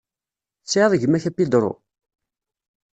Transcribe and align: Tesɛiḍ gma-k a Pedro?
Tesɛiḍ 0.63 0.93
gma-k 1.01 1.25
a 1.29 1.31
Pedro? 1.37 1.71